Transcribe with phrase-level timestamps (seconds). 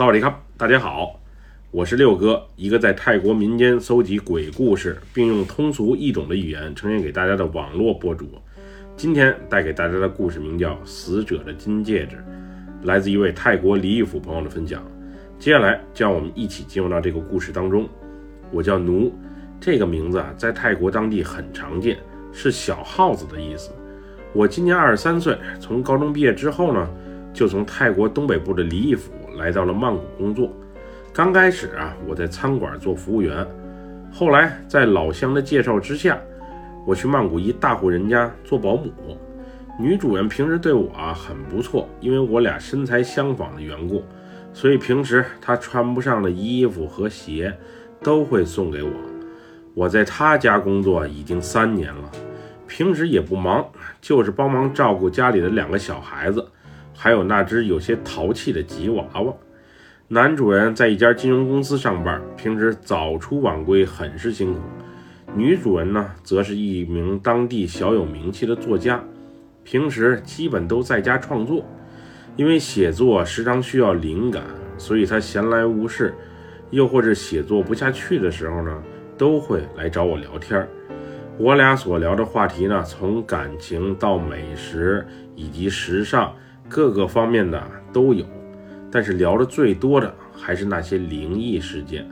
[0.00, 1.20] 萨瓦迪卡，大家好，
[1.70, 8.26] 我是六哥，一个在泰国民间搜集鬼故事，并用通俗易懂的语言呈现给大家的网络博主。
[8.96, 12.16] 今天带给大家的故事名叫《死者的金戒指》，
[12.86, 14.82] 来自一位泰国李义府朋友的分享。
[15.38, 17.86] 接下来，就让我们一起进入到这个故事当中。
[18.50, 19.12] 我叫奴，
[19.60, 21.98] 这个名字啊，在泰国当地很常见，
[22.32, 23.70] 是小耗子的意思。
[24.32, 26.88] 我今年二十三岁，从高中毕业之后呢，
[27.34, 30.50] 就从泰国东北部的李义府来到了曼谷工作。
[31.12, 33.46] 刚开始啊，我在餐馆做服务员，
[34.12, 36.18] 后来在老乡的介绍之下，
[36.86, 38.92] 我去曼谷一大户人家做保姆。
[39.78, 44.02] 女主人平时对我啊很不错，因为我俩身材相仿的缘故。
[44.52, 47.56] 所以平时她穿不上的衣服和鞋
[48.02, 48.90] 都会送给我。
[49.74, 52.10] 我在他家工作已经三年了，
[52.66, 53.64] 平时也不忙，
[54.00, 56.44] 就是帮忙照顾家里的两个小孩子，
[57.02, 59.32] 还有那只有些淘气的吉娃娃。
[60.08, 64.60] 男主人在一家金融公司上班，平时早出晚归，很是辛苦。
[65.34, 69.02] 女主人呢，则是一名当地小有名气的作家，
[69.64, 71.64] 平时基本都在家创作。
[72.36, 74.42] 因为写作时常需要灵感，
[74.76, 76.12] 所以他闲来无事，
[76.68, 78.82] 又或者写作不下去的时候呢，
[79.16, 80.68] 都会来找我聊天
[81.38, 86.34] 我俩所聊的话题呢，从感情到美食以及时尚
[86.70, 87.60] 各个方面的
[87.92, 88.24] 都有，
[88.92, 92.08] 但是聊的最多的还是那些灵异事件。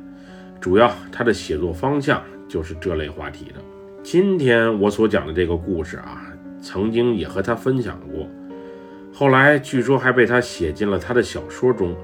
[0.60, 3.54] 主要他的写作方向就是这类话题的。
[4.02, 6.26] 今天我所讲的这个故事啊，
[6.60, 8.28] 曾经也和他分享过。
[9.12, 11.94] 后来据说还被他写进了他的小说中，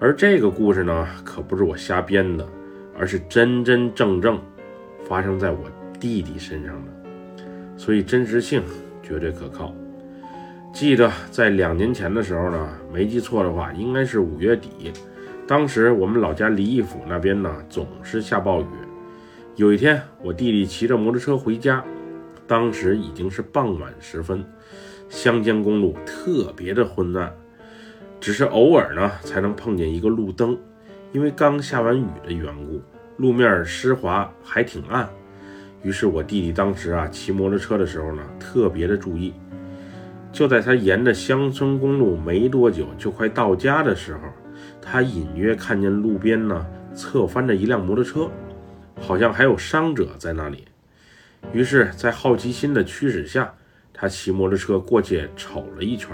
[0.00, 2.44] 而这个故事呢，可不是我瞎编的，
[2.98, 4.40] 而是真真正正
[5.04, 5.58] 发生在我
[6.00, 7.44] 弟弟身上的，
[7.76, 8.60] 所以真实性
[9.00, 9.72] 绝对可靠。
[10.72, 14.90] 记得在两年前的时候呢，没记错的话，应该是五月底，
[15.46, 18.66] 当时我们老家离义府那边呢总是下暴雨。
[19.54, 21.84] 有一天，我弟弟骑着摩托车回家，
[22.46, 24.44] 当时已经是傍晚时分。
[25.10, 27.30] 乡间公路特别的昏暗，
[28.18, 30.58] 只是偶尔呢才能碰见一个路灯，
[31.12, 32.80] 因为刚下完雨的缘故，
[33.18, 35.06] 路面湿滑还挺暗。
[35.82, 39.34] 于是我弟弟当时啊骑摩托车的时候呢特别的注意。
[40.32, 44.20] 就在他沿着乡村公路没多久，就快到家的时候，
[44.80, 48.30] 他隐约看见路边呢侧翻着一辆摩托车，
[48.98, 50.64] 好像还有伤者在那里。
[51.52, 53.52] 于是，在好奇心的驱使下，
[53.92, 56.10] 他骑摩托车过去瞅了一圈，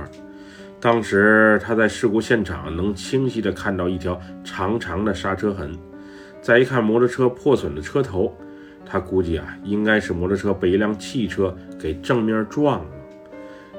[0.80, 5.72] 当时他在事故现场能清晰地看到一条长长的刹车痕。
[6.40, 8.34] 再一看摩托车破损的车头，
[8.84, 12.90] 他估计啊，应该是摩托车被一辆汽车给正面撞了。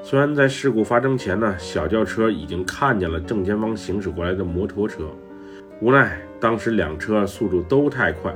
[0.02, 5.04] 虽然在事故发生前呢，小轿车已经看见了正前方行驶过来的摩托车，
[5.80, 8.34] 无奈当时两车速度都太快，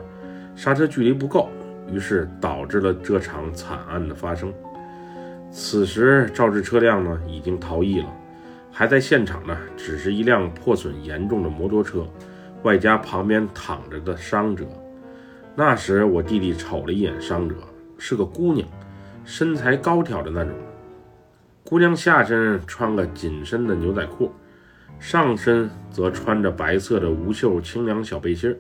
[0.54, 1.48] 刹车距离不够，
[1.90, 4.52] 于是导致了这场惨案的发生。
[5.50, 8.08] 此时，肇事车辆呢已经逃逸了，
[8.70, 12.06] 还在现场呢，只是一辆破损严重的摩托车，
[12.62, 14.64] 外加旁边躺着的伤者。
[15.56, 17.56] 那时，我弟弟瞅了一眼伤者，
[17.96, 18.68] 是个姑娘，
[19.24, 20.52] 身材高挑的那种。
[21.74, 24.30] 姑娘下身穿个紧身的牛仔裤，
[25.00, 28.56] 上身则穿着白色的无袖清凉小背心。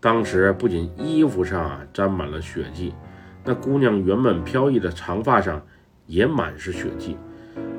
[0.00, 2.92] 当时，不仅衣服上啊沾满了血迹，
[3.44, 5.62] 那姑娘原本飘逸的长发上。
[6.08, 7.16] 也满是血迹，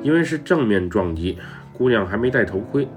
[0.02, 1.38] 因为是正面撞击，
[1.74, 2.88] 姑娘还没戴头盔，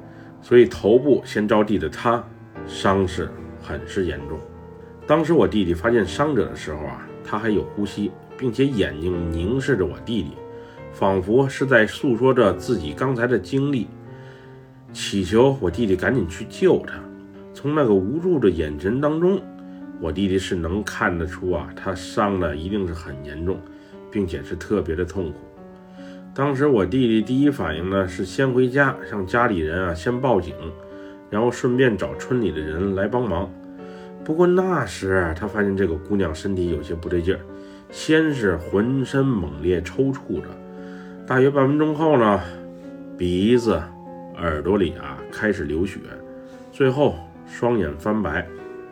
[0.41, 2.23] 所以头部先着地的她，
[2.69, 3.29] 伤势
[3.61, 4.39] 很是严重。
[5.09, 10.37] 当时我弟弟发现伤者的时候啊，他还有呼吸，并且眼睛凝视着我弟弟，
[10.95, 13.87] 仿佛是在诉说着自己刚才的经历，
[14.95, 16.95] 祈求我弟弟赶紧去救他。
[17.53, 19.39] 从那个无助的眼神当中，
[20.01, 23.59] 我弟弟是能看得出啊，他伤的一定是很严重。
[24.15, 25.39] 并且是特别的痛苦。
[26.33, 30.55] 当时我弟弟第一反应呢是先回家，让家里人啊先报警，
[31.29, 33.51] 然后顺便找村里的人来帮忙。
[34.25, 37.41] 不过那时他发现这个姑娘身体有些不对劲儿，
[37.91, 40.47] 先是浑身猛烈抽搐着，
[41.27, 42.43] 大约半分钟后呢，
[43.17, 43.83] 鼻子、
[44.37, 45.99] 耳朵里啊开始流血，
[46.71, 47.15] 最后
[47.47, 48.47] 双眼翻白，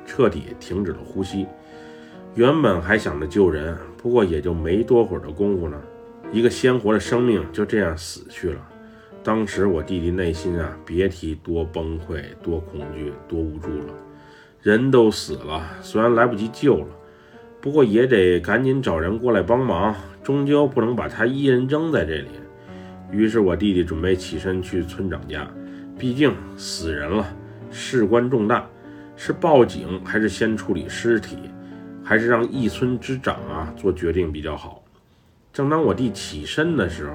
[0.06, 1.46] 彻底停止了呼吸。
[2.34, 5.78] 原本还想着救人，不过也就没多会儿的功夫呢，
[6.32, 8.66] 一个鲜活的生命就这样死去了。
[9.22, 13.92] 当时我弟弟内心啊，别提多崩溃、多恐惧、多无助了。
[14.62, 16.86] 人都死了，虽然来不及救了，
[17.62, 22.26] 不过也得赶紧找人过来帮忙，终究不能把他一人扔在这里。
[23.12, 25.48] 于是我弟弟准备起身去村长家，
[25.96, 27.24] 毕竟死人了，
[27.70, 28.66] 事关重大，
[29.14, 31.36] 是报警还是先处理尸体，
[32.02, 34.82] 还是让一村之长啊做决定比较好？
[35.52, 37.14] 正当我弟起身的时候，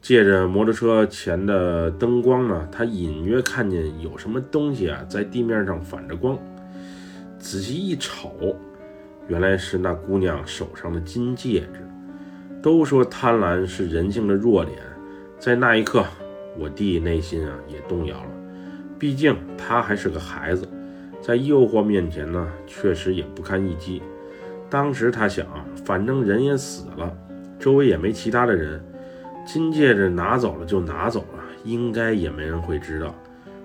[0.00, 6.38] 借着摩托车前的灯光呢，他隐约看见有什么东西啊在地面上反着光。
[7.36, 8.54] 仔细一瞅，
[9.28, 11.86] 原来是那姑娘手上的金戒指。
[12.62, 14.78] 都说贪婪是人性的弱点，
[15.38, 16.04] 在那一刻，
[16.58, 18.30] 我弟内心啊也动摇了。
[18.98, 20.68] 毕竟他还是个孩子，
[21.20, 24.02] 在诱惑面前呢，确实也不堪一击。
[24.68, 25.46] 当时他想，
[25.84, 27.12] 反正人也死了，
[27.60, 28.84] 周围也没其他的人，
[29.46, 33.14] 金戒指拿走了就拿走了，应该也没人会知道。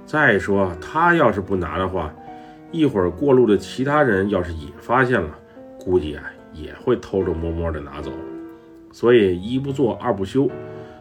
[0.05, 2.13] 再说他要是不拿的话，
[2.71, 5.29] 一会儿过路的其他人要是也发现了，
[5.83, 6.23] 估计啊
[6.53, 8.11] 也会偷偷摸摸的拿走。
[8.91, 10.49] 所以一不做二不休，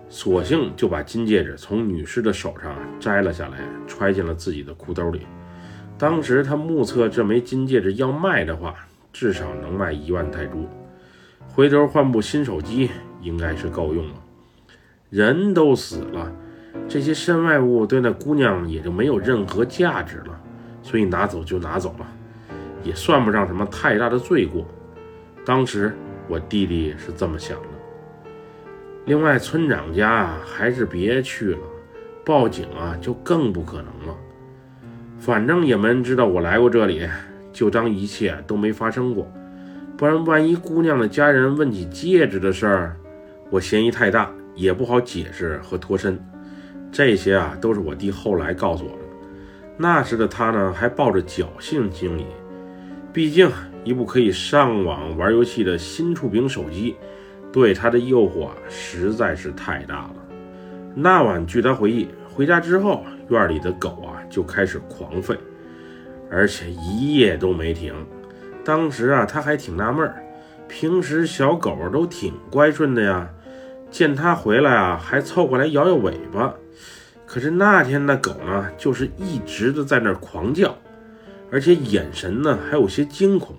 [0.09, 5.23] 索性就把金戒指从女士的手上摘了下来，揣进了自己的裤兜里。
[5.99, 8.75] 当时他目测这枚金戒指要卖的话，
[9.13, 10.67] 至少能卖一万泰铢，
[11.49, 12.91] 回头换部新手机
[13.21, 14.15] 应该是够用了。
[15.11, 16.33] 人都死了，
[16.89, 20.41] 这些身外物对那姑娘也就没有任何价值了，
[20.81, 22.07] 所以拿走就拿走了，
[22.83, 24.67] 也算不上什么太大的罪过。
[25.45, 25.93] 当时
[26.29, 27.69] 我弟弟是这么想的。
[29.07, 31.59] 另外，村长家，还是别去了，
[32.25, 34.15] 报警啊，就更不可能了。
[35.19, 37.09] 反正也没人知道我来过这里，
[37.53, 39.31] 就当一切都没发生过。
[39.97, 42.97] 不然，万一姑娘的家人问起戒指的事儿，
[43.51, 46.19] 我嫌疑太大，也不好解释和脱身。
[46.93, 48.99] 这些啊，都是我弟后来告诉我的。
[49.77, 52.27] 那时的他呢，还抱着侥幸心理，
[53.13, 53.51] 毕竟
[53.85, 56.97] 一部可以上网玩游戏的新触屏手机。
[57.53, 60.15] 对他的诱惑实在是太大了。
[60.95, 65.37] 那晚，据他回忆，回家之后，院里的狗啊就开始狂吠，
[66.31, 67.93] 而且一夜都没停。
[68.65, 70.09] 当时啊，他还挺纳闷，
[70.69, 73.29] 平时小狗都挺乖顺的呀，
[73.91, 76.55] 见他回来啊，还凑过来摇摇尾巴。
[77.27, 80.79] 可是那天那狗呢，就是一直的在那儿狂叫，
[81.51, 83.57] 而且眼神呢还有些惊恐。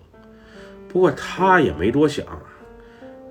[0.88, 2.25] 不过他也没多想。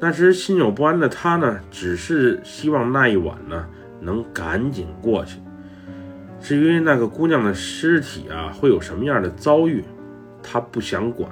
[0.00, 3.66] 那时心有不安的他呢，只是希望那一晚呢
[4.00, 5.38] 能赶紧过去。
[6.40, 9.84] 至于那个姑娘的尸体啊，会有什么样的遭遇，
[10.42, 11.30] 他不想管，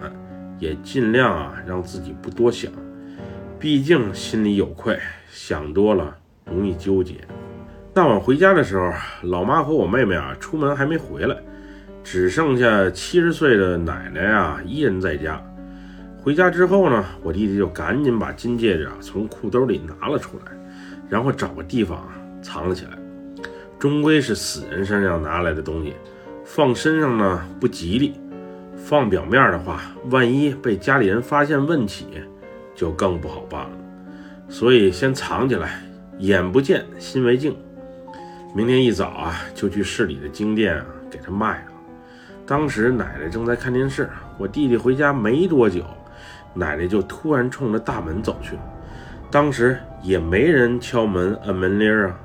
[0.58, 2.70] 也尽量啊让自己不多想。
[3.58, 4.98] 毕竟心里有愧，
[5.30, 6.14] 想多了
[6.44, 7.14] 容易纠结。
[7.94, 8.92] 那晚回家的时候，
[9.22, 11.34] 老妈和我妹妹啊出门还没回来，
[12.02, 15.42] 只剩下七十岁的奶奶啊一人在家。
[16.20, 20.52] 回家之后呢，我弟弟就赶紧把金戒指啊从裤兜里拿了出来，
[21.08, 22.06] 然后找个地方
[22.42, 22.90] 藏了起来。
[23.78, 25.94] 终归是死人身上拿来的东西，
[26.44, 28.14] 放身上呢不吉利，
[28.76, 29.80] 放表面的话，
[30.10, 32.06] 万一被家里人发现问起，
[32.74, 33.70] 就更不好办了。
[34.48, 35.80] 所以先藏起来，
[36.18, 37.56] 眼不见心为净。
[38.54, 41.67] 明天一早啊，就去市里的金店啊给他卖了。
[42.48, 44.08] 当时奶奶正在看电视，
[44.38, 45.84] 我弟弟回家没多久。
[46.54, 48.56] 奶奶就突然冲着大门走去，
[49.30, 52.18] 当时也没人敲门按门铃啊。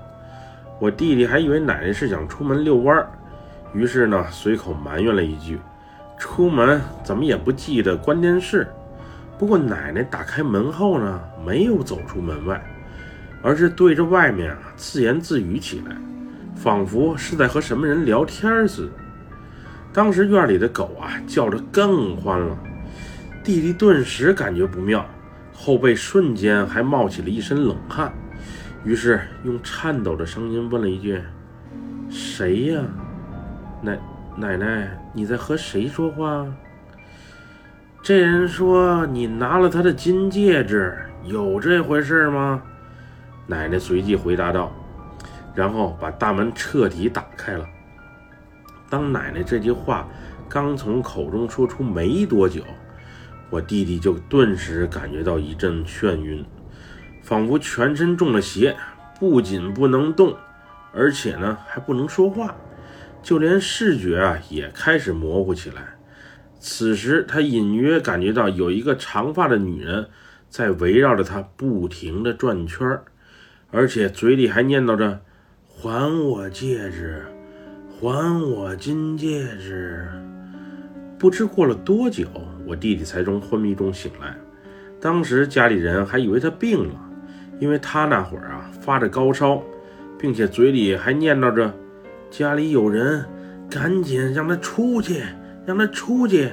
[0.79, 3.09] 我弟弟还以为奶奶是想出门遛弯儿，
[3.73, 5.59] 于是呢随口埋怨了一句
[6.17, 8.65] ：“出门怎么也不记得关电视？”
[9.38, 12.63] 不过奶奶打开门后呢，没有走出门外，
[13.41, 15.93] 而是对着外面啊自言自语起来，
[16.55, 19.02] 仿佛是在和什么人聊天似的。
[19.93, 22.57] 当时院里的狗啊叫得更欢了。
[23.43, 25.05] 弟弟顿时感觉不妙，
[25.53, 28.12] 后背瞬间还冒起了一身冷汗，
[28.83, 31.21] 于是用颤抖的声音问了一句
[32.09, 32.81] ：“谁呀？
[33.81, 34.00] 奶
[34.35, 36.47] 奶奶，你在和谁说话？”
[38.01, 42.62] 这人说：“你拿了他的金戒指，有这回事吗？”
[43.45, 44.71] 奶奶随即回答道，
[45.53, 47.65] 然后把大门彻底打开了。
[48.93, 50.07] 当奶奶这句话
[50.47, 52.62] 刚从口中说出没多久，
[53.50, 56.45] 我弟弟就顿时感觉到一阵眩晕，
[57.23, 58.77] 仿佛全身中了邪，
[59.19, 60.38] 不仅不能动，
[60.93, 62.55] 而且呢还不能说话，
[63.23, 65.95] 就连视觉啊也开始模糊起来。
[66.59, 70.07] 此时他隐约感觉到有一个长发的女人
[70.50, 73.05] 在围绕着他不停地转圈儿，
[73.71, 75.21] 而且嘴里还念叨着
[75.65, 77.25] ：“还我戒指，
[78.03, 80.05] 还我金戒指。”
[81.17, 82.27] 不知过了多久。
[82.65, 84.36] 我弟弟才从昏迷中醒来，
[85.00, 86.95] 当时家里人还以为他病了，
[87.60, 89.63] 因为他那会儿啊发着高烧，
[90.19, 91.74] 并且嘴里还念叨着
[92.29, 93.24] ：“家里有人，
[93.69, 95.24] 赶紧让他出去，
[95.65, 96.50] 让他出去。”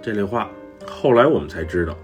[0.00, 0.50] 这类话，
[0.86, 1.94] 后来我们才知道，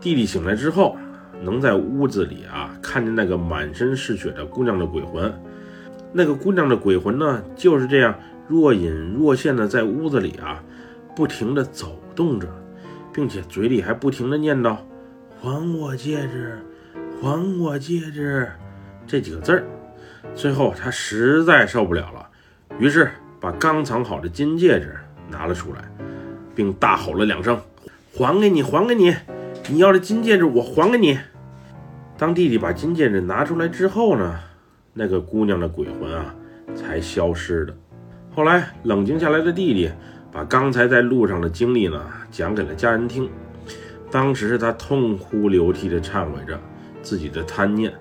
[0.00, 0.98] 弟弟醒来之后，
[1.42, 5.32] 能在屋子里啊看见那个满身是血的姑娘的鬼魂。
[6.12, 8.14] 那个姑娘的鬼魂呢，就是这样
[8.46, 10.62] 若隐若现的在屋子里啊，
[11.14, 12.48] 不停地走动着，
[13.12, 14.76] 并且嘴里还不停地念叨
[15.40, 16.58] ：“还我戒指，
[17.20, 18.48] 还我戒指。”
[19.06, 19.64] 这几个字儿。
[20.34, 22.28] 最后他实在受不了了，
[22.78, 23.10] 于是
[23.40, 24.96] 把刚藏好的金戒指
[25.30, 25.84] 拿了出来。
[26.54, 27.56] 并大吼了两声
[28.12, 29.14] ：“还给你，还给你！
[29.68, 31.16] 你要的金戒指，我还给你！”
[32.18, 34.40] 当弟弟把金戒指拿出来之后呢，
[34.98, 36.34] 那个姑娘的鬼魂啊，
[36.74, 37.72] 才消失的。
[38.34, 39.88] 后来冷静下来的弟弟，
[40.32, 43.30] 把刚才在路上的经历呢，讲给了家人听。
[44.10, 46.58] 当时他痛哭流涕地忏悔着
[47.00, 47.92] 自己的贪念，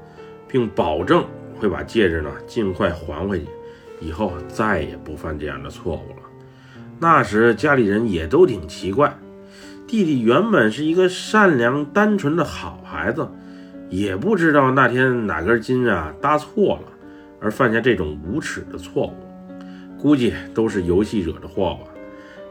[0.48, 1.24] 并保证
[1.60, 3.46] 会把戒指呢尽快还回去，
[4.00, 6.24] 以后再也不犯这样的错误了。
[7.00, 9.16] 那时家里人也都挺奇怪，
[9.86, 13.28] 弟弟原本是一个善良单纯的好孩子，
[13.90, 16.92] 也不知道那天哪根筋啊搭错了，
[17.40, 19.14] 而犯下这种无耻的错误。
[20.00, 21.90] 估计都是游戏惹的祸吧。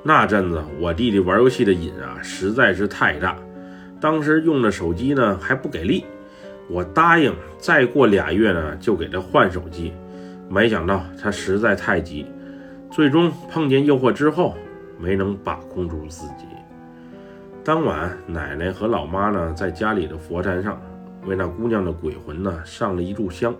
[0.02, 3.36] 那阵子我弟弟玩游戏的瘾啊实在是太大，
[4.00, 6.04] 当时用的手机呢还不给力，
[6.68, 9.92] 我答应再过俩月呢就给他换手机，
[10.48, 12.26] 没想到他实在太急。
[12.90, 14.54] 最终碰见诱惑之后，
[14.98, 16.46] 没能把控住自己。
[17.64, 20.80] 当晚，奶奶和老妈呢，在家里的佛坛上，
[21.26, 23.54] 为那姑娘的鬼魂呢上了一炷香，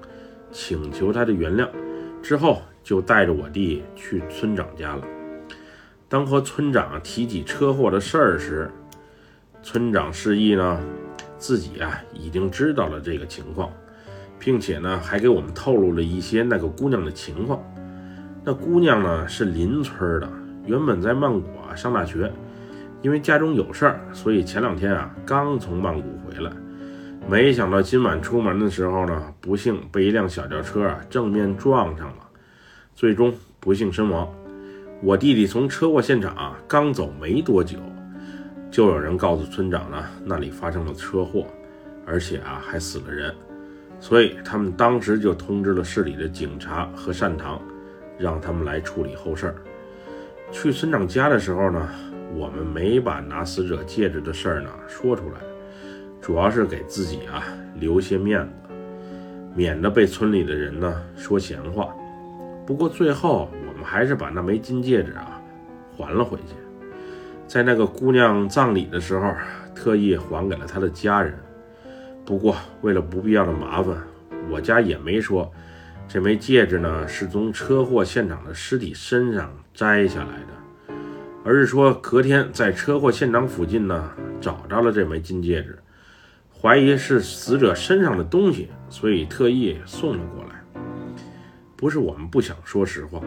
[0.50, 1.68] 请求她的原谅。
[2.23, 5.04] 之后，就带着我弟去村长家了。
[6.08, 8.70] 当和村长提起车祸的事儿时，
[9.62, 10.80] 村长示意呢，
[11.37, 13.73] 自己啊已经知道了这个情况，
[14.38, 17.61] 并且呢，还给我们透露了一些那个姑娘的情况。
[18.44, 20.28] 那姑娘呢是邻村的，
[20.64, 22.32] 原本在曼谷啊上大学，
[23.02, 26.52] 因为家中有事儿，所以前两天啊刚从曼谷回来。
[27.28, 32.28] 没想到今晚出门的时候呢，不幸被一辆小轿车啊正面撞上了，
[32.94, 34.28] 最终不幸身亡。
[35.02, 37.78] 我弟弟从车祸现场啊刚走没多久，
[38.70, 41.46] 就有人告诉村长呢，那里发生了车祸，
[42.06, 43.35] 而且啊还死了人，
[44.00, 47.61] 所以他们当时就通知了市里的警察和善堂。
[48.18, 49.54] 让他们来处理后事儿。
[50.50, 51.87] 去村长家的时候呢，
[52.35, 55.40] 我们没把拿死者戒指的事儿呢说出来，
[56.26, 57.45] 主要是给自己啊
[57.78, 58.75] 留些面子，
[59.54, 61.95] 免得被村里的人呢说闲话。
[62.66, 65.40] 不过最后我们还是把那枚金戒指啊
[65.97, 66.56] 还了回去，
[67.47, 69.33] 在那个姑娘葬礼的时候，
[69.73, 71.33] 特意还给了她的家人。
[72.25, 73.97] 不过为了不必要的麻烦，
[74.50, 75.49] 我家也没说。
[76.09, 80.95] 这枚戒指呢，是从车祸现场的尸体身上摘下来的，
[81.45, 85.78] 而是说隔天在车祸现场附近呢找着了这枚金戒指，
[86.66, 90.82] 怀疑是死者身上的东西，所以特意送了过来。
[91.76, 93.23] 不是我们不想说实话，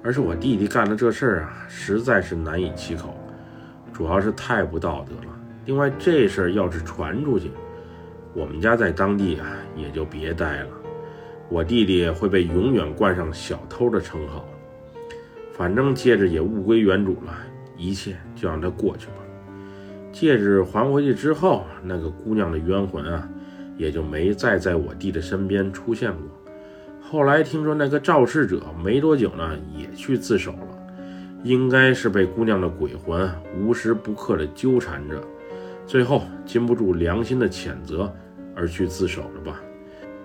[0.00, 3.18] 而是我弟弟干的这事儿啊，实在是难以启口，
[3.92, 5.36] 主要是太不道德了。
[5.66, 7.50] 另外，这事儿要是传出去，
[8.32, 10.68] 我们家在当地啊也就别待了。
[11.48, 14.44] 我弟弟会被永远冠上小偷的称号。
[15.52, 17.36] 反正戒指也物归原主了，
[17.76, 19.14] 一切就让它过去吧。
[20.18, 23.28] 戒指还回去之后，那个姑娘的冤魂啊，
[23.76, 26.22] 也就没再在我弟的身边出现过。
[27.00, 30.78] 后来听说那个肇事者没多久呢，也去自首了，
[31.44, 35.22] 应该是被姑娘的鬼魂无时不刻的纠缠着，
[35.86, 38.12] 最后禁不住良心的谴责
[38.56, 39.60] 而去自首了吧。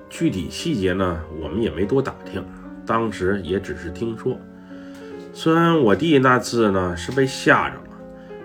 [0.09, 2.43] 具体细节呢，我们也没多打听，
[2.83, 4.35] 当时也只是听说。
[5.33, 7.83] 虽然我弟那次呢是被吓着了，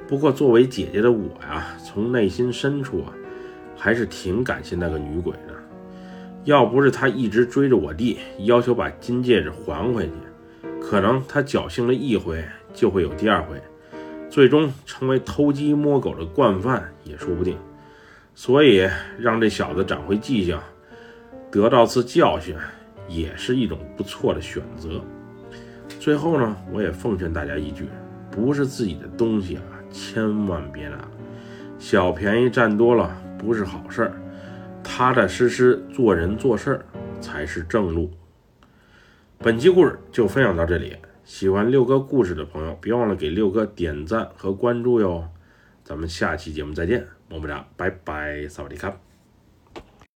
[0.08, 3.12] 不过作为姐姐的我呀，从内心深处啊，
[3.76, 5.54] 还是挺感谢那个女鬼的。
[6.44, 10.12] 要不是她一直追着我弟，要求把金戒指还回去，
[10.80, 13.60] 可能他侥幸了一回，就会有第二回，
[14.30, 17.58] 最终成为偷鸡摸狗的惯犯也说不定。
[18.34, 18.88] 所以
[19.18, 20.58] 让这小子长回记性。
[21.50, 22.54] 得到次教训，
[23.08, 25.02] 也是一种不错的选择。
[25.98, 27.86] 最后呢，我也奉劝大家一句：
[28.30, 30.98] 不是自己的东西啊，千万别拿，
[31.78, 34.12] 小便宜占多了不是好事儿。
[34.82, 36.86] 踏踏实实做人做事儿
[37.20, 38.10] 才是正路。
[39.38, 45.28] 本期故事就分享到这里，喜欢六哥故事的朋友，别忘了给六哥点赞和关注哟。
[45.84, 49.07] 咱们下期节目再见，么么哒，拜拜，萨瓦迪卡。